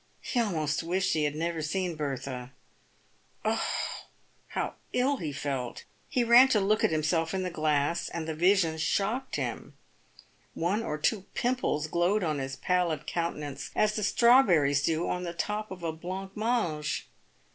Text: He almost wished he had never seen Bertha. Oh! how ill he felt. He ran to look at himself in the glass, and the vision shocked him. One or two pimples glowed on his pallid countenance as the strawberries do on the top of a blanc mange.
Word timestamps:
He 0.21 0.39
almost 0.39 0.81
wished 0.81 1.13
he 1.13 1.25
had 1.25 1.35
never 1.35 1.61
seen 1.61 1.95
Bertha. 1.95 2.53
Oh! 3.45 3.61
how 4.47 4.73
ill 4.93 5.17
he 5.17 5.31
felt. 5.31 5.83
He 6.09 6.23
ran 6.23 6.47
to 6.47 6.59
look 6.59 6.83
at 6.83 6.89
himself 6.89 7.35
in 7.35 7.43
the 7.43 7.51
glass, 7.51 8.09
and 8.09 8.27
the 8.27 8.33
vision 8.33 8.79
shocked 8.79 9.35
him. 9.35 9.75
One 10.55 10.81
or 10.81 10.97
two 10.97 11.25
pimples 11.35 11.85
glowed 11.85 12.23
on 12.23 12.39
his 12.39 12.55
pallid 12.55 13.05
countenance 13.05 13.69
as 13.75 13.95
the 13.95 14.01
strawberries 14.01 14.81
do 14.81 15.07
on 15.07 15.21
the 15.21 15.33
top 15.33 15.69
of 15.69 15.83
a 15.83 15.91
blanc 15.93 16.35
mange. 16.35 17.07